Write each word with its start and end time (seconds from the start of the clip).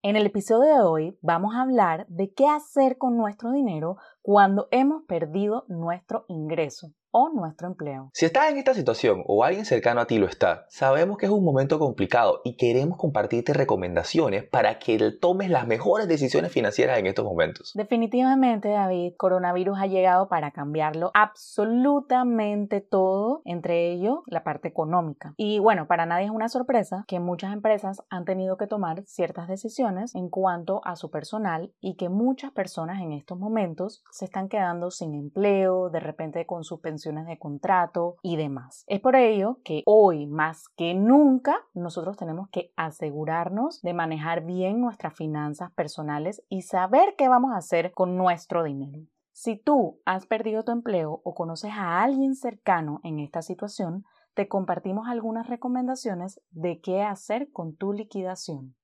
En 0.00 0.14
el 0.14 0.26
episodio 0.26 0.74
de 0.74 0.80
hoy 0.80 1.18
vamos 1.22 1.56
a 1.56 1.62
hablar 1.62 2.06
de 2.06 2.32
qué 2.32 2.46
hacer 2.46 2.98
con 2.98 3.16
nuestro 3.16 3.50
dinero 3.50 3.96
cuando 4.22 4.68
hemos 4.70 5.02
perdido 5.02 5.64
nuestro 5.66 6.24
ingreso 6.28 6.92
o 7.10 7.30
nuestro 7.30 7.68
empleo. 7.68 8.10
Si 8.12 8.26
estás 8.26 8.50
en 8.50 8.58
esta 8.58 8.74
situación 8.74 9.22
o 9.26 9.44
alguien 9.44 9.64
cercano 9.64 10.00
a 10.00 10.06
ti 10.06 10.18
lo 10.18 10.26
está, 10.26 10.66
sabemos 10.68 11.16
que 11.16 11.26
es 11.26 11.32
un 11.32 11.44
momento 11.44 11.78
complicado 11.78 12.40
y 12.44 12.56
queremos 12.56 12.98
compartirte 12.98 13.52
recomendaciones 13.52 14.44
para 14.44 14.78
que 14.78 14.98
tomes 15.12 15.50
las 15.50 15.66
mejores 15.66 16.08
decisiones 16.08 16.52
financieras 16.52 16.98
en 16.98 17.06
estos 17.06 17.24
momentos. 17.24 17.72
Definitivamente, 17.74 18.68
David, 18.68 19.14
coronavirus 19.16 19.78
ha 19.78 19.86
llegado 19.86 20.28
para 20.28 20.50
cambiarlo 20.50 21.10
absolutamente 21.14 22.80
todo, 22.80 23.42
entre 23.44 23.90
ello 23.92 24.22
la 24.26 24.44
parte 24.44 24.68
económica. 24.68 25.34
Y 25.36 25.58
bueno, 25.58 25.86
para 25.86 26.06
nadie 26.06 26.26
es 26.26 26.30
una 26.30 26.48
sorpresa 26.48 27.04
que 27.06 27.20
muchas 27.20 27.52
empresas 27.52 28.02
han 28.10 28.24
tenido 28.24 28.56
que 28.56 28.66
tomar 28.66 29.04
ciertas 29.06 29.48
decisiones 29.48 30.14
en 30.14 30.28
cuanto 30.28 30.80
a 30.84 30.96
su 30.96 31.10
personal 31.10 31.72
y 31.80 31.96
que 31.96 32.08
muchas 32.08 32.52
personas 32.52 33.00
en 33.00 33.12
estos 33.12 33.38
momentos 33.38 34.02
se 34.10 34.24
están 34.24 34.48
quedando 34.48 34.90
sin 34.90 35.14
empleo, 35.14 35.90
de 35.90 36.00
repente 36.00 36.46
con 36.46 36.64
su 36.64 36.80
de 37.02 37.38
contrato 37.38 38.16
y 38.22 38.36
demás. 38.36 38.84
Es 38.86 39.00
por 39.00 39.16
ello 39.16 39.58
que 39.64 39.82
hoy 39.86 40.26
más 40.26 40.68
que 40.76 40.94
nunca 40.94 41.56
nosotros 41.74 42.16
tenemos 42.16 42.48
que 42.50 42.72
asegurarnos 42.76 43.80
de 43.82 43.94
manejar 43.94 44.44
bien 44.44 44.80
nuestras 44.80 45.14
finanzas 45.14 45.70
personales 45.72 46.42
y 46.48 46.62
saber 46.62 47.14
qué 47.16 47.28
vamos 47.28 47.52
a 47.52 47.58
hacer 47.58 47.92
con 47.92 48.16
nuestro 48.16 48.64
dinero. 48.64 49.00
Si 49.32 49.56
tú 49.56 50.00
has 50.04 50.26
perdido 50.26 50.64
tu 50.64 50.72
empleo 50.72 51.20
o 51.22 51.34
conoces 51.34 51.70
a 51.72 52.02
alguien 52.02 52.34
cercano 52.34 53.00
en 53.04 53.20
esta 53.20 53.40
situación, 53.40 54.04
te 54.34 54.48
compartimos 54.48 55.08
algunas 55.08 55.46
recomendaciones 55.46 56.40
de 56.50 56.80
qué 56.80 57.02
hacer 57.02 57.50
con 57.52 57.76
tu 57.76 57.92
liquidación. 57.92 58.74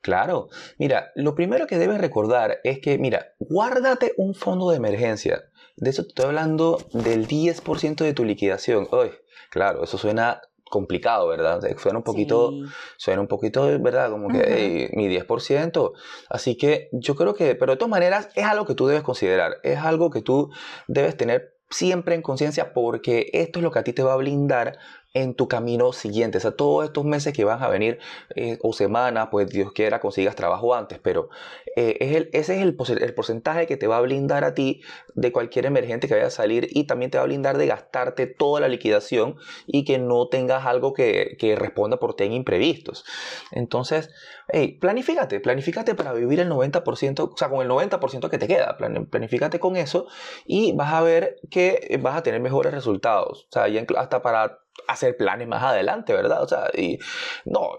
Claro, 0.00 0.48
mira, 0.78 1.12
lo 1.14 1.34
primero 1.34 1.66
que 1.66 1.78
debes 1.78 1.98
recordar 1.98 2.58
es 2.64 2.80
que, 2.80 2.98
mira, 2.98 3.34
guárdate 3.38 4.14
un 4.16 4.34
fondo 4.34 4.70
de 4.70 4.76
emergencia. 4.76 5.44
De 5.76 5.90
eso 5.90 6.02
te 6.02 6.08
estoy 6.08 6.26
hablando 6.26 6.78
del 6.92 7.26
10% 7.26 8.04
de 8.04 8.14
tu 8.14 8.24
liquidación. 8.24 8.88
Uy, 8.90 9.10
claro, 9.50 9.84
eso 9.84 9.98
suena 9.98 10.40
complicado, 10.68 11.28
¿verdad? 11.28 11.60
Suena 11.78 11.98
un 11.98 12.04
poquito, 12.04 12.52
suena 12.96 13.20
un 13.20 13.28
poquito, 13.28 13.66
¿verdad? 13.80 14.10
Como 14.10 14.28
que 14.28 14.90
mi 14.94 15.08
10%. 15.08 15.92
Así 16.28 16.56
que 16.56 16.88
yo 16.92 17.14
creo 17.14 17.34
que, 17.34 17.54
pero 17.54 17.72
de 17.72 17.76
todas 17.76 17.90
maneras, 17.90 18.28
es 18.34 18.44
algo 18.44 18.66
que 18.66 18.74
tú 18.74 18.86
debes 18.86 19.02
considerar. 19.02 19.58
Es 19.62 19.78
algo 19.78 20.10
que 20.10 20.22
tú 20.22 20.50
debes 20.88 21.16
tener 21.16 21.56
siempre 21.70 22.14
en 22.14 22.22
conciencia 22.22 22.72
porque 22.72 23.28
esto 23.32 23.58
es 23.58 23.62
lo 23.62 23.70
que 23.70 23.78
a 23.80 23.84
ti 23.84 23.92
te 23.92 24.02
va 24.02 24.12
a 24.12 24.16
blindar 24.16 24.78
en 25.16 25.34
tu 25.34 25.48
camino 25.48 25.94
siguiente. 25.94 26.36
O 26.36 26.40
sea, 26.42 26.50
todos 26.52 26.84
estos 26.84 27.06
meses 27.06 27.32
que 27.32 27.42
van 27.44 27.62
a 27.62 27.68
venir 27.68 27.98
eh, 28.34 28.58
o 28.60 28.74
semanas, 28.74 29.28
pues 29.30 29.48
Dios 29.48 29.72
quiera 29.72 29.98
consigas 29.98 30.36
trabajo 30.36 30.74
antes, 30.74 30.98
pero 30.98 31.30
eh, 31.74 31.96
es 32.00 32.14
el, 32.14 32.28
ese 32.34 32.56
es 32.56 32.62
el, 32.62 32.74
porcentaje 32.74 33.66
que 33.66 33.78
te 33.78 33.86
va 33.86 33.96
a 33.96 34.02
blindar 34.02 34.44
a 34.44 34.52
ti 34.52 34.82
de 35.14 35.32
cualquier 35.32 35.64
emergente 35.64 36.06
que 36.06 36.12
vaya 36.12 36.26
a 36.26 36.30
salir 36.30 36.68
y 36.70 36.84
también 36.84 37.10
te 37.10 37.16
va 37.16 37.24
a 37.24 37.26
blindar 37.26 37.56
de 37.56 37.66
gastarte 37.66 38.26
toda 38.26 38.60
la 38.60 38.68
liquidación 38.68 39.36
y 39.66 39.86
que 39.86 39.96
no 39.96 40.28
tengas 40.28 40.66
algo 40.66 40.92
que, 40.92 41.36
que 41.38 41.56
responda 41.56 41.98
por 41.98 42.14
ti 42.14 42.24
en 42.24 42.34
imprevistos. 42.34 43.06
Entonces, 43.52 44.10
hey, 44.48 44.76
planifícate, 44.78 45.40
planifícate 45.40 45.94
para 45.94 46.12
vivir 46.12 46.40
el 46.40 46.50
90%, 46.50 47.32
o 47.32 47.36
sea, 47.38 47.48
con 47.48 47.62
el 47.62 47.70
90% 47.70 48.28
que 48.28 48.36
te 48.36 48.46
queda, 48.46 48.76
planifícate 48.76 49.60
con 49.60 49.76
eso 49.76 50.08
y 50.44 50.72
vas 50.72 50.92
a 50.92 51.00
ver 51.00 51.36
que 51.50 51.98
vas 52.02 52.18
a 52.18 52.22
tener 52.22 52.42
mejores 52.42 52.74
resultados. 52.74 53.46
O 53.50 53.52
sea, 53.52 53.66
hasta 53.96 54.20
para 54.20 54.65
hacer 54.88 55.16
planes 55.16 55.48
más 55.48 55.62
adelante, 55.62 56.12
¿verdad? 56.12 56.42
O 56.42 56.48
sea, 56.48 56.68
y 56.74 56.98
no, 57.44 57.70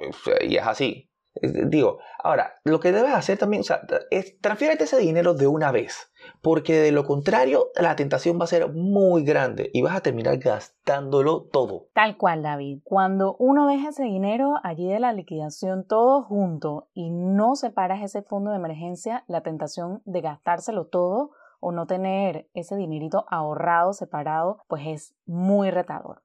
y 0.42 0.58
es 0.58 0.68
así. 0.68 1.10
Digo, 1.42 2.00
ahora, 2.24 2.56
lo 2.64 2.80
que 2.80 2.92
debes 2.92 3.14
hacer 3.14 3.38
también, 3.38 3.62
o 3.62 3.64
sea, 3.64 3.82
es 4.10 4.40
transfiérete 4.40 4.86
ese 4.86 4.98
dinero 4.98 5.34
de 5.34 5.48
una 5.48 5.72
vez, 5.72 6.12
porque 6.42 6.80
de 6.80 6.92
lo 6.92 7.04
contrario, 7.06 7.68
la 7.76 7.96
tentación 7.96 8.40
va 8.40 8.46
a 8.46 8.48
ser 8.48 8.72
muy 8.74 9.24
grande 9.24 9.70
y 9.74 9.82
vas 9.82 9.96
a 9.96 10.02
terminar 10.02 10.38
gastándolo 10.38 11.44
todo. 11.52 11.90
Tal 11.94 12.18
cual, 12.18 12.44
David. 12.44 12.80
Cuando 12.84 13.36
uno 13.40 13.68
deja 13.68 13.90
ese 13.90 14.04
dinero 14.04 14.56
allí 14.64 14.88
de 14.88 15.00
la 15.00 15.14
liquidación 15.14 15.86
todo 15.86 16.24
junto 16.24 16.90
y 16.94 17.12
no 17.12 17.56
separas 17.56 18.02
ese 18.02 18.24
fondo 18.24 18.52
de 18.52 18.58
emergencia, 18.58 19.24
la 19.28 19.42
tentación 19.42 20.02
de 20.06 20.22
gastárselo 20.22 20.88
todo 20.88 21.32
o 21.60 21.72
no 21.72 21.88
tener 21.88 22.50
ese 22.54 22.76
dinerito 22.76 23.26
ahorrado, 23.30 23.94
separado, 23.94 24.60
pues 24.68 24.84
es 24.86 25.16
muy 25.26 25.72
retador. 25.72 26.22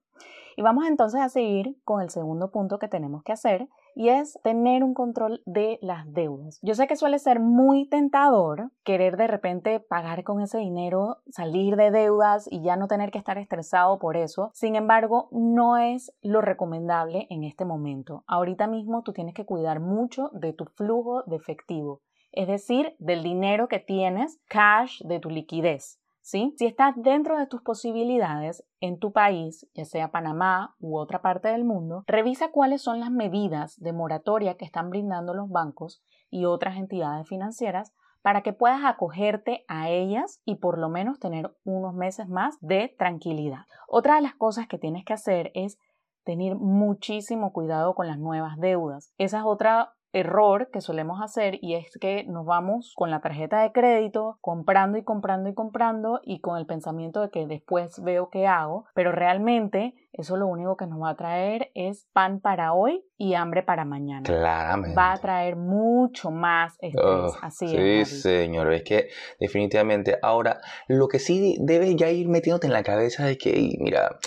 Y 0.57 0.63
vamos 0.63 0.87
entonces 0.87 1.21
a 1.21 1.29
seguir 1.29 1.77
con 1.85 2.01
el 2.01 2.11
segundo 2.11 2.51
punto 2.51 2.79
que 2.79 2.89
tenemos 2.89 3.23
que 3.23 3.33
hacer 3.33 3.69
y 3.95 4.09
es 4.09 4.39
tener 4.43 4.85
un 4.85 4.95
control 4.95 5.43
de 5.45 5.79
las 5.83 6.11
deudas. 6.13 6.59
Yo 6.63 6.75
sé 6.75 6.87
que 6.87 6.97
suele 6.97 7.19
ser 7.19 7.41
muy 7.41 7.89
tentador 7.89 8.71
querer 8.85 9.17
de 9.17 9.27
repente 9.27 9.81
pagar 9.81 10.25
con 10.25 10.41
ese 10.41 10.59
dinero, 10.59 11.19
salir 11.31 11.77
de 11.77 11.91
deudas 11.91 12.49
y 12.51 12.63
ya 12.63 12.77
no 12.77 12.89
tener 12.89 13.11
que 13.11 13.19
estar 13.19 13.39
estresado 13.39 13.99
por 13.99 14.17
eso. 14.17 14.51
Sin 14.55 14.77
embargo, 14.77 15.29
no 15.31 15.77
es 15.77 16.13
lo 16.23 16.41
recomendable 16.41 17.27
en 17.31 17.45
este 17.45 17.65
momento. 17.65 18.25
Ahorita 18.27 18.67
mismo 18.67 19.03
tú 19.03 19.13
tienes 19.13 19.35
que 19.35 19.47
cuidar 19.47 19.81
mucho 19.81 20.31
de 20.33 20.53
tu 20.53 20.65
flujo 20.65 21.23
de 21.25 21.37
efectivo, 21.37 22.01
es 22.33 22.49
decir, 22.49 22.95
del 22.99 23.23
dinero 23.23 23.69
que 23.69 23.79
tienes, 23.79 24.41
cash, 24.49 25.03
de 25.03 25.21
tu 25.21 25.29
liquidez. 25.29 26.02
Si 26.23 26.55
estás 26.61 26.95
dentro 26.97 27.37
de 27.37 27.49
tus 27.49 27.63
posibilidades 27.63 28.65
en 28.81 28.99
tu 28.99 29.13
país, 29.13 29.69
ya 29.75 29.85
sea 29.85 30.13
Panamá 30.13 30.77
u 30.79 30.97
otra 30.97 31.21
parte 31.21 31.49
del 31.49 31.65
mundo, 31.65 32.05
revisa 32.07 32.53
cuáles 32.53 32.81
son 32.81 33.01
las 33.01 33.11
medidas 33.11 33.79
de 33.81 33.93
moratoria 33.93 34.57
que 34.57 34.65
están 34.65 34.89
brindando 34.89 35.35
los 35.35 35.51
bancos 35.51 36.01
y 36.31 36.45
otras 36.45 36.77
entidades 36.77 37.29
financieras 37.29 37.93
para 38.23 38.43
que 38.43 38.53
puedas 38.53 38.85
acogerte 38.85 39.65
a 39.67 39.91
ellas 39.91 40.41
y 40.45 40.57
por 40.57 40.79
lo 40.79 40.89
menos 40.89 41.19
tener 41.19 41.55
unos 41.65 41.93
meses 41.93 42.29
más 42.29 42.57
de 42.61 42.95
tranquilidad. 42.97 43.67
Otra 43.89 44.15
de 44.15 44.23
las 44.23 44.37
cosas 44.37 44.69
que 44.69 44.79
tienes 44.79 45.05
que 45.05 45.13
hacer 45.13 45.51
es 45.55 45.77
tener 46.23 46.55
muchísimo 46.55 47.53
cuidado 47.53 47.97
con 47.97 48.07
las 48.07 48.19
nuevas 48.19 48.59
deudas. 48.59 49.13
Esa 49.19 49.39
es 49.39 49.45
otra 49.45 49.95
error 50.13 50.69
que 50.73 50.81
solemos 50.81 51.21
hacer 51.23 51.59
y 51.61 51.75
es 51.75 51.99
que 52.01 52.25
nos 52.25 52.45
vamos 52.45 52.93
con 52.97 53.11
la 53.11 53.21
tarjeta 53.21 53.63
de 53.63 53.73
crédito 53.73 54.39
comprando 54.41 54.99
y 54.99 55.05
comprando 55.05 55.49
y 55.49 55.55
comprando 55.55 56.21
y 56.23 56.41
con 56.41 56.59
el 56.59 56.67
pensamiento 56.67 57.21
de 57.21 57.31
que 57.31 57.47
después 57.47 58.03
veo 58.03 58.29
qué 58.31 58.47
hago, 58.47 58.85
pero 58.95 59.13
realmente 59.13 59.95
eso 60.13 60.37
lo 60.37 60.47
único 60.47 60.77
que 60.77 60.87
nos 60.87 61.01
va 61.01 61.11
a 61.11 61.17
traer 61.17 61.71
es 61.75 62.07
pan 62.13 62.41
para 62.41 62.75
hoy 62.75 63.03
y 63.17 63.33
hambre 63.35 63.63
para 63.63 63.87
mañana. 63.87 64.23
Claramente. 64.25 64.95
Va 64.95 65.13
a 65.13 65.17
traer 65.17 65.57
mucho 65.57 66.31
más 66.31 66.77
estrés. 66.81 67.33
Así 67.41 67.69
sí, 67.69 68.05
señor. 68.05 68.71
Es 68.75 68.83
que 68.83 69.09
definitivamente. 69.41 70.19
Ahora, 70.21 70.61
lo 70.87 71.09
que 71.09 71.19
sí 71.19 71.57
debes 71.61 71.97
ya 71.97 72.11
ir 72.11 72.29
metiéndote 72.29 72.67
en 72.67 72.75
la 72.75 72.83
cabeza 72.83 73.31
es 73.31 73.39
que, 73.39 73.71
mira, 73.81 74.19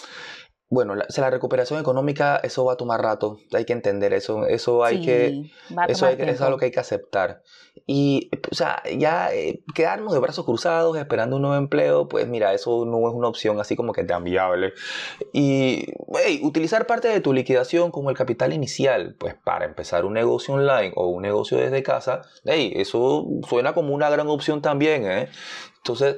bueno, 0.70 0.96
la, 0.96 1.06
la 1.16 1.30
recuperación 1.30 1.80
económica, 1.80 2.38
eso 2.38 2.66
va 2.66 2.74
a 2.74 2.78
tomar 2.78 3.02
rato, 3.02 3.38
hay 3.54 3.66
que 3.66 3.74
entender 3.74 4.14
eso, 4.14 4.48
eso 4.48 4.84
hay 4.84 5.02
que, 5.02 5.52
eso, 5.88 6.08
es 6.08 6.42
algo 6.42 6.58
que 6.58 6.66
hay 6.66 6.72
que 6.72 6.80
aceptar. 6.80 7.44
Y, 7.86 8.32
o 8.52 8.56
sea, 8.56 8.82
ya 8.98 9.32
eh, 9.34 9.62
quedarnos 9.76 10.14
de 10.14 10.20
brazos 10.20 10.46
cruzados 10.46 10.98
esperando 10.98 11.36
un 11.36 11.44
nuevo 11.44 11.58
empleo, 11.58 12.08
pues 12.08 12.28
mira, 12.28 12.54
eso 12.54 12.86
no 12.86 13.08
es 13.08 13.14
una 13.14 13.28
opción 13.28 13.60
así 13.60 13.76
como 13.76 13.94
que 13.94 14.04
tan 14.04 14.24
viable. 14.24 14.74
Y, 15.34 15.86
utilizar 16.42 16.88
parte 16.88 17.10
de 17.10 17.20
tu 17.20 17.32
liquidación 17.34 17.92
como 17.92 18.10
el 18.10 18.18
capital 18.18 18.54
inicial, 18.54 19.16
pues 19.20 19.36
para 19.36 19.66
empezar 19.66 20.06
un 20.06 20.14
negocio 20.14 20.56
online 20.56 20.94
o 20.96 21.08
un 21.10 21.22
negocio 21.22 21.58
desde 21.58 21.84
casa, 21.84 22.22
hey, 22.46 22.74
eso 22.76 23.26
suena 23.48 23.74
como 23.74 23.94
una 23.94 24.10
gran 24.10 24.28
opción 24.30 24.62
también, 24.62 25.06
¿eh? 25.06 25.30
Entonces, 25.78 26.18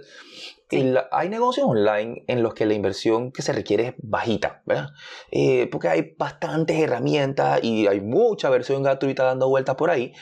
hay 1.12 1.30
negocios 1.30 1.68
online 1.68 2.24
en 2.28 2.44
los 2.44 2.54
que 2.54 2.66
la 2.66 2.74
inversión 2.74 3.32
que 3.32 3.42
se 3.42 3.54
requiere 3.54 3.88
es 3.88 3.94
bajita, 3.98 4.62
¿verdad? 4.66 4.90
Eh, 5.32 5.68
porque 5.72 5.88
hay 5.88 6.16
bastantes 6.18 6.78
herramientas 6.78 7.60
y 7.64 7.88
hay 7.88 8.02
mucha 8.02 8.50
versión 8.50 8.84
gratuita 8.84 9.24
dando 9.24 9.48
vueltas 9.48 9.76
por 9.76 9.90
ahí 9.90 10.14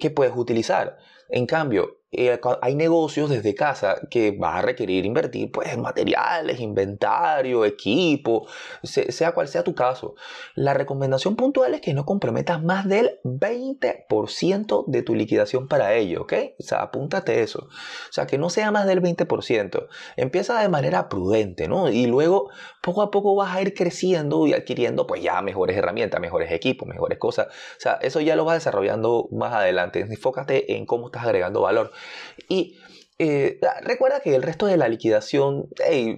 que 0.00 0.10
puedes 0.10 0.34
utilizar. 0.36 0.96
En 1.28 1.46
cambio, 1.46 2.00
eh, 2.12 2.40
hay 2.62 2.74
negocios 2.76 3.28
desde 3.28 3.54
casa 3.54 3.96
que 4.10 4.30
va 4.30 4.58
a 4.58 4.62
requerir 4.62 5.04
invertir 5.04 5.50
pues 5.50 5.76
materiales, 5.76 6.60
inventario, 6.60 7.64
equipo, 7.64 8.46
sea 8.82 9.32
cual 9.32 9.48
sea 9.48 9.64
tu 9.64 9.74
caso. 9.74 10.14
La 10.54 10.72
recomendación 10.72 11.34
puntual 11.34 11.74
es 11.74 11.80
que 11.80 11.94
no 11.94 12.06
comprometas 12.06 12.62
más 12.62 12.88
del 12.88 13.18
20% 13.24 14.84
de 14.86 15.02
tu 15.02 15.14
liquidación 15.14 15.66
para 15.66 15.94
ello, 15.94 16.22
¿ok? 16.22 16.32
O 16.58 16.62
sea, 16.62 16.82
apúntate 16.82 17.42
eso. 17.42 17.68
O 17.68 18.12
sea, 18.12 18.26
que 18.26 18.38
no 18.38 18.50
sea 18.50 18.70
más 18.70 18.86
del 18.86 19.02
20%. 19.02 19.88
Empieza 20.16 20.60
de 20.60 20.68
manera 20.68 21.08
prudente, 21.08 21.68
¿no? 21.68 21.90
Y 21.90 22.06
luego 22.06 22.50
poco 22.82 23.02
a 23.02 23.10
poco 23.10 23.34
vas 23.34 23.54
a 23.54 23.60
ir 23.60 23.74
creciendo 23.74 24.46
y 24.46 24.52
adquiriendo 24.52 25.06
pues 25.06 25.22
ya 25.22 25.42
mejores 25.42 25.76
herramientas, 25.76 26.20
mejores 26.20 26.52
equipos, 26.52 26.86
mejores 26.88 27.18
cosas. 27.18 27.48
O 27.48 27.80
sea, 27.80 27.94
eso 27.94 28.20
ya 28.20 28.36
lo 28.36 28.44
vas 28.44 28.56
desarrollando 28.56 29.28
más 29.32 29.52
adelante. 29.52 30.00
Enfócate 30.00 30.76
en 30.76 30.86
cómo 30.86 31.06
estás 31.06 31.24
agregando 31.24 31.62
valor. 31.62 31.90
Y 32.48 32.76
eh, 33.18 33.58
recuerda 33.82 34.20
que 34.20 34.34
el 34.34 34.42
resto 34.42 34.66
de 34.66 34.76
la 34.76 34.88
liquidación 34.88 35.68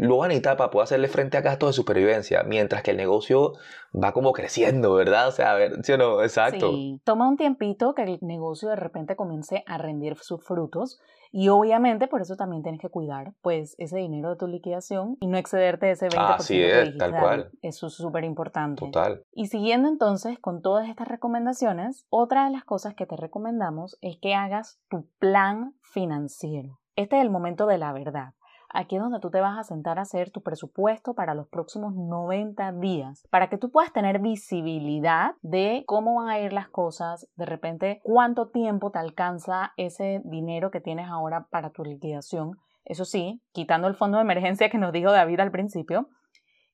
lo 0.00 0.16
van 0.16 0.32
a 0.32 0.82
hacerle 0.82 1.08
frente 1.08 1.36
a 1.36 1.42
gastos 1.42 1.70
de 1.70 1.72
supervivencia, 1.74 2.42
mientras 2.42 2.82
que 2.82 2.90
el 2.90 2.96
negocio 2.96 3.52
va 3.94 4.12
como 4.12 4.32
creciendo, 4.32 4.94
¿verdad? 4.94 5.28
O 5.28 5.32
sea, 5.32 5.52
a 5.52 5.54
ver, 5.54 5.84
¿sí 5.84 5.92
o 5.92 5.98
no? 5.98 6.22
Exacto. 6.22 6.72
Sí, 6.72 7.00
toma 7.04 7.28
un 7.28 7.36
tiempito 7.36 7.94
que 7.94 8.02
el 8.02 8.18
negocio 8.22 8.68
de 8.68 8.76
repente 8.76 9.14
comience 9.14 9.62
a 9.66 9.78
rendir 9.78 10.16
sus 10.16 10.44
frutos 10.44 11.00
y 11.30 11.48
obviamente 11.48 12.08
por 12.08 12.20
eso 12.20 12.36
también 12.36 12.62
tienes 12.62 12.80
que 12.80 12.88
cuidar 12.88 13.34
pues 13.42 13.74
ese 13.78 13.98
dinero 13.98 14.30
de 14.30 14.36
tu 14.36 14.46
liquidación 14.46 15.16
y 15.20 15.26
no 15.26 15.38
excederte 15.38 15.86
de 15.86 15.92
ese 15.92 16.08
20%. 16.08 16.36
Así 16.36 16.62
es, 16.62 16.96
tal 16.96 17.10
cual. 17.18 17.50
Eso 17.62 17.88
es 17.88 17.94
súper 17.94 18.24
importante. 18.24 18.84
Total. 18.84 19.22
Y 19.32 19.46
siguiendo 19.46 19.88
entonces 19.88 20.38
con 20.38 20.62
todas 20.62 20.88
estas 20.88 21.08
recomendaciones, 21.08 22.06
otra 22.08 22.44
de 22.44 22.50
las 22.50 22.64
cosas 22.64 22.94
que 22.94 23.06
te 23.06 23.16
recomendamos 23.16 23.98
es 24.00 24.18
que 24.20 24.34
hagas 24.34 24.80
tu 24.88 25.08
plan 25.18 25.74
financiero. 25.82 26.80
Este 26.96 27.16
es 27.16 27.22
el 27.22 27.30
momento 27.30 27.66
de 27.66 27.78
la 27.78 27.92
verdad. 27.92 28.34
Aquí 28.70 28.96
es 28.96 29.02
donde 29.02 29.20
tú 29.20 29.30
te 29.30 29.40
vas 29.40 29.58
a 29.58 29.64
sentar 29.64 29.98
a 29.98 30.02
hacer 30.02 30.30
tu 30.30 30.42
presupuesto 30.42 31.14
para 31.14 31.34
los 31.34 31.48
próximos 31.48 31.94
90 31.94 32.72
días, 32.72 33.26
para 33.30 33.48
que 33.48 33.56
tú 33.56 33.70
puedas 33.70 33.92
tener 33.92 34.18
visibilidad 34.18 35.32
de 35.40 35.84
cómo 35.86 36.16
van 36.16 36.28
a 36.28 36.38
ir 36.38 36.52
las 36.52 36.68
cosas, 36.68 37.28
de 37.36 37.46
repente 37.46 38.00
cuánto 38.02 38.48
tiempo 38.48 38.90
te 38.90 38.98
alcanza 38.98 39.72
ese 39.76 40.20
dinero 40.24 40.70
que 40.70 40.80
tienes 40.80 41.08
ahora 41.08 41.46
para 41.50 41.70
tu 41.70 41.82
liquidación. 41.82 42.58
Eso 42.84 43.04
sí, 43.04 43.42
quitando 43.52 43.88
el 43.88 43.94
fondo 43.94 44.18
de 44.18 44.22
emergencia 44.22 44.68
que 44.68 44.78
nos 44.78 44.92
dijo 44.92 45.12
David 45.12 45.40
al 45.40 45.50
principio, 45.50 46.08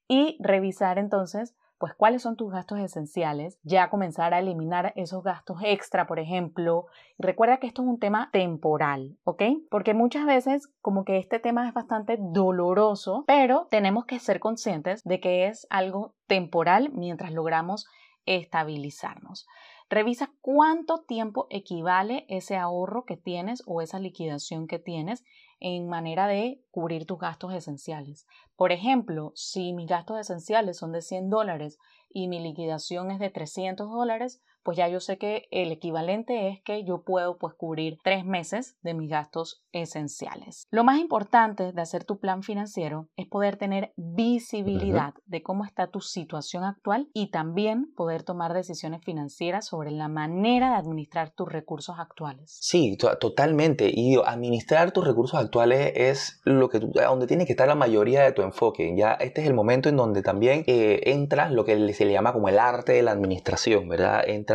y 0.09 0.37
revisar 0.41 0.99
entonces 0.99 1.55
pues 1.79 1.95
cuáles 1.95 2.23
son 2.23 2.37
tus 2.37 2.53
gastos 2.53 2.79
esenciales, 2.79 3.59
ya 3.63 3.91
comenzar 3.91 4.35
a 4.35 4.39
eliminar 4.39 4.93
esos 4.97 5.23
gastos 5.23 5.59
extra, 5.63 6.07
por 6.07 6.19
ejemplo. 6.19 6.87
recuerda 7.19 7.59
que 7.59 7.67
esto 7.67 7.83
es 7.83 7.89
un 7.89 7.99
tema 7.99 8.31
temporal, 8.33 9.17
¿ok? 9.25 9.43
Porque 9.71 9.95
muchas 9.95 10.27
veces 10.27 10.69
como 10.81 11.05
que 11.05 11.19
este 11.19 11.39
tema 11.39 11.69
es 11.69 11.75
bastante 11.75 12.17
doloroso, 12.19 13.25
pero 13.27 13.67
tenemos 13.71 14.07
que 14.07 14.19
ser 14.19 14.41
conscientes 14.41 15.03
de 15.05 15.21
que 15.21 15.47
es 15.47 15.67
algo 15.71 16.15
temporal 16.27 16.91
mientras 16.93 17.33
logramos 17.33 17.87
estabilizarnos. 18.27 19.47
Revisa 19.91 20.33
cuánto 20.41 21.03
tiempo 21.03 21.47
equivale 21.51 22.25
ese 22.29 22.57
ahorro 22.57 23.05
que 23.05 23.17
tienes 23.17 23.63
o 23.67 23.83
esa 23.83 23.99
liquidación 23.99 24.67
que 24.67 24.79
tienes 24.79 25.25
en 25.61 25.89
manera 25.89 26.27
de 26.27 26.63
cubrir 26.71 27.07
tus 27.07 27.19
gastos 27.19 27.53
esenciales. 27.53 28.27
Por 28.57 28.73
ejemplo, 28.73 29.33
si 29.35 29.73
mis 29.73 29.89
gastos 29.89 30.19
esenciales 30.19 30.79
son 30.79 30.93
de 30.93 31.03
100 31.03 31.29
dólares 31.29 31.79
y 32.09 32.29
mi 32.29 32.41
liquidación 32.41 33.11
es 33.11 33.19
de 33.19 33.31
300 33.31 33.91
dólares, 33.91 34.43
pues 34.65 34.77
ya 34.77 34.89
yo 34.89 34.99
sé 34.99 35.19
que 35.19 35.47
el 35.51 35.71
equivalente 35.71 36.49
es 36.49 36.63
que 36.63 36.85
yo 36.85 37.03
puedo 37.03 37.37
pues 37.39 37.55
cubrir 37.55 37.99
tres 38.03 38.25
meses 38.25 38.77
de 38.83 38.95
mis 38.95 39.11
gastos 39.11 39.63
esenciales. 39.73 40.67
Lo 40.71 40.85
más 40.85 40.99
importante 40.99 41.73
de 41.73 41.83
hacer 41.83 42.05
tu 42.05 42.19
plan 42.19 42.43
financiero 42.43 43.09
es 43.17 43.27
poder 43.29 43.57
tener 43.57 43.93
visibilidad 43.97 45.15
de 45.27 45.43
cómo 45.43 45.65
está 45.65 45.89
tu 45.89 46.01
situación 46.01 46.65
actual 46.65 47.09
y 47.13 47.31
también 47.31 47.93
poder 47.95 48.23
tomar 48.23 48.55
decisiones 48.55 49.05
financieras 49.05 49.67
sobre 49.67 49.91
la 49.91 50.09
manera 50.09 50.71
de 50.71 50.77
administrar 50.77 51.31
tus 51.31 51.53
recursos 51.53 51.97
actuales. 51.99 52.57
Sí, 52.61 52.97
totalmente. 52.97 53.91
Y 53.93 54.17
administrar 54.25 54.93
tus 54.93 55.07
recursos 55.07 55.39
actuales 55.39 55.93
es 55.95 56.41
lo 56.45 56.69
que 56.71 56.79
donde 56.79 57.27
tiene 57.27 57.45
que 57.45 57.53
estar 57.53 57.69
la 57.69 57.75
mayoría 57.75 58.23
de 58.23 58.33
tu 58.33 58.43
enfoque. 58.43 58.95
Ya 58.97 59.13
este 59.13 59.43
es 59.43 59.47
el 59.47 59.55
momento 59.55 59.89
en 59.89 59.97
donde 59.97 60.23
también 60.23 60.65
eh, 60.67 61.01
entra 61.05 61.51
lo 61.51 61.65
que 61.65 61.93
se 61.93 62.05
le 62.05 62.13
llama 62.13 62.33
como 62.33 62.49
el 62.49 62.59
arte 62.59 62.93
de 62.93 63.03
la 63.03 63.11
administración, 63.11 63.89
¿verdad? 63.89 64.23
Entra 64.27 64.54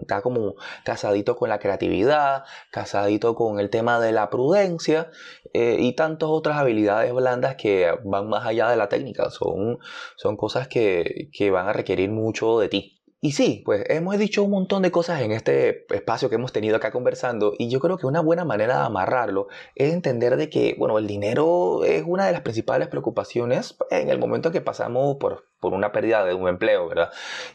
está 0.00 0.22
como 0.22 0.54
casadito 0.84 1.36
con 1.36 1.48
la 1.48 1.58
creatividad, 1.58 2.44
casadito 2.70 3.34
con 3.34 3.60
el 3.60 3.70
tema 3.70 4.00
de 4.00 4.12
la 4.12 4.30
prudencia 4.30 5.10
eh, 5.52 5.76
y 5.78 5.94
tantas 5.94 6.28
otras 6.28 6.58
habilidades 6.58 7.12
blandas 7.12 7.56
que 7.56 7.92
van 8.04 8.28
más 8.28 8.46
allá 8.46 8.68
de 8.68 8.76
la 8.76 8.88
técnica. 8.88 9.30
Son, 9.30 9.78
son 10.16 10.36
cosas 10.36 10.68
que, 10.68 11.28
que 11.32 11.50
van 11.50 11.68
a 11.68 11.72
requerir 11.72 12.10
mucho 12.10 12.58
de 12.58 12.68
ti. 12.68 13.02
Y 13.24 13.32
sí, 13.32 13.62
pues 13.64 13.84
hemos 13.88 14.18
dicho 14.18 14.42
un 14.42 14.50
montón 14.50 14.82
de 14.82 14.90
cosas 14.90 15.20
en 15.20 15.30
este 15.30 15.86
espacio 15.94 16.28
que 16.28 16.34
hemos 16.34 16.52
tenido 16.52 16.74
acá 16.74 16.90
conversando 16.90 17.54
y 17.56 17.70
yo 17.70 17.78
creo 17.78 17.96
que 17.96 18.06
una 18.08 18.20
buena 18.20 18.44
manera 18.44 18.78
de 18.78 18.82
amarrarlo 18.86 19.46
es 19.76 19.92
entender 19.92 20.36
de 20.36 20.50
que, 20.50 20.74
bueno, 20.76 20.98
el 20.98 21.06
dinero 21.06 21.84
es 21.84 22.02
una 22.04 22.26
de 22.26 22.32
las 22.32 22.40
principales 22.40 22.88
preocupaciones 22.88 23.76
en 23.90 24.10
el 24.10 24.18
momento 24.18 24.50
que 24.50 24.60
pasamos 24.60 25.18
por 25.20 25.51
por 25.62 25.74
una 25.74 25.92
pérdida 25.92 26.24
de 26.24 26.34
un 26.34 26.48
empleo, 26.48 26.88
¿verdad? 26.88 27.12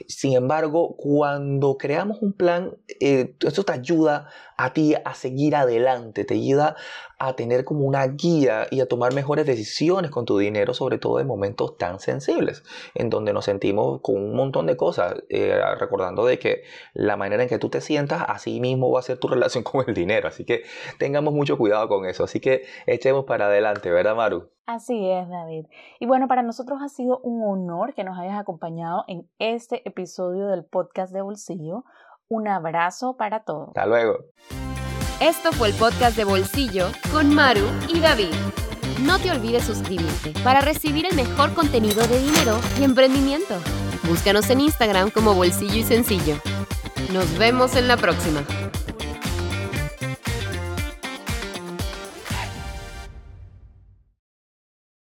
Sin 0.07 0.33
embargo, 0.33 0.95
cuando 0.95 1.77
creamos 1.77 2.19
un 2.21 2.31
plan, 2.31 2.77
eh, 3.01 3.36
eso 3.45 3.65
te 3.65 3.74
ayuda 3.74 4.30
a 4.56 4.71
ti 4.71 4.95
a 5.04 5.13
seguir 5.13 5.57
adelante, 5.57 6.24
te 6.24 6.36
ayuda 6.36 6.77
a 7.19 7.36
tener 7.36 7.65
como 7.65 7.81
una 7.81 8.07
guía 8.07 8.65
y 8.71 8.80
a 8.80 8.88
tomar 8.88 9.13
mejores 9.13 9.45
decisiones 9.45 10.09
con 10.09 10.25
tu 10.25 10.38
dinero, 10.38 10.74
sobre 10.74 11.00
todo 11.00 11.19
en 11.19 11.27
momentos 11.27 11.77
tan 11.77 12.00
sensibles, 12.00 12.63
en 12.95 13.09
donde 13.09 13.33
nos 13.33 13.44
sentimos 13.44 14.00
con 14.01 14.15
un 14.15 14.36
montón 14.38 14.68
de 14.68 14.77
cosas, 14.77 15.15
eh, 15.27 15.60
recordando 15.77 16.25
de 16.25 16.39
que 16.39 16.63
la 16.94 17.18
manera 17.18 17.44
en 17.44 17.50
que 17.50 17.60
tú 17.60 17.68
te 17.69 17.81
sientas, 17.81 18.24
así 18.25 18.62
mismo 18.62 18.89
va 18.89 19.01
a 19.01 19.03
ser 19.03 19.18
tu 19.18 19.27
relación 19.27 19.63
con 19.65 19.83
el 19.86 19.94
dinero, 19.94 20.30
así 20.30 20.45
que 20.45 20.63
tengamos 20.98 21.33
mucho 21.33 21.57
cuidado 21.57 21.89
con 21.89 22.06
eso, 22.06 22.24
así 22.24 22.39
que 22.39 22.63
echemos 22.86 23.25
para 23.25 23.48
adelante, 23.48 23.92
¿verdad, 23.92 24.15
Maru? 24.15 24.56
Así 24.68 25.10
es, 25.10 25.30
David. 25.30 25.66
Y 25.98 26.08
bueno, 26.08 26.28
para 26.28 26.44
nosotros 26.44 26.80
ha 26.84 26.90
sido 26.90 27.19
un 27.24 27.42
honor 27.42 27.94
que 27.94 28.04
nos 28.04 28.19
hayas 28.19 28.38
acompañado 28.38 29.06
en 29.08 29.25
este 29.40 29.81
episodio 29.88 30.48
del 30.48 30.66
podcast 30.66 31.14
de 31.14 31.22
Bolsillo. 31.22 31.86
Un 32.28 32.50
abrazo 32.50 33.16
para 33.16 33.46
todos. 33.46 33.69
Hasta 33.69 33.86
luego. 33.86 34.18
Esto 35.22 35.54
fue 35.54 35.69
el 35.69 35.74
podcast 35.75 36.18
de 36.18 36.25
Bolsillo 36.25 36.88
con 37.14 37.34
Maru 37.34 37.66
y 37.88 38.02
David. 38.02 38.34
No 39.06 39.18
te 39.19 39.31
olvides 39.31 39.64
suscribirte 39.64 40.34
para 40.44 40.60
recibir 40.60 41.06
el 41.06 41.16
mejor 41.16 41.54
contenido 41.54 42.06
de 42.06 42.20
dinero 42.20 42.60
y 42.78 42.84
emprendimiento. 42.84 43.56
Búscanos 44.06 44.50
en 44.50 44.60
Instagram 44.60 45.12
como 45.12 45.34
Bolsillo 45.34 45.78
y 45.78 45.84
Sencillo. 45.84 46.36
Nos 47.13 47.38
vemos 47.38 47.78
en 47.78 47.88
la 47.88 47.96
próxima. 47.96 48.42